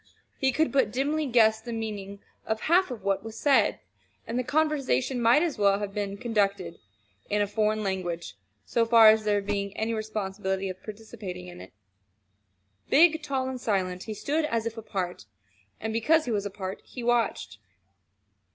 He 0.39 0.51
could 0.51 0.71
but 0.71 0.91
dimly 0.91 1.27
guess 1.27 1.61
the 1.61 1.71
meaning 1.71 2.23
of 2.47 2.61
half 2.61 2.89
of 2.89 3.03
what 3.03 3.23
was 3.23 3.37
said; 3.37 3.79
and 4.25 4.39
the 4.39 4.43
conversation 4.43 5.21
might 5.21 5.43
as 5.43 5.59
well 5.59 5.77
have 5.77 5.93
been 5.93 6.17
conducted 6.17 6.79
in 7.29 7.39
a 7.39 7.45
foreign 7.45 7.83
language 7.83 8.35
so 8.65 8.83
far 8.83 9.09
as 9.09 9.25
there 9.25 9.43
being 9.43 9.77
any 9.77 9.93
possibility 9.93 10.69
of 10.69 10.77
his 10.77 10.83
participating 10.85 11.45
in 11.49 11.61
it. 11.61 11.71
Big, 12.89 13.21
tall, 13.21 13.47
and 13.47 13.61
silent, 13.61 14.05
he 14.05 14.15
stood 14.15 14.43
as 14.45 14.65
if 14.65 14.75
apart. 14.75 15.25
And 15.79 15.93
because 15.93 16.25
he 16.25 16.31
was 16.31 16.47
apart 16.47 16.81
he 16.83 17.03
watched. 17.03 17.59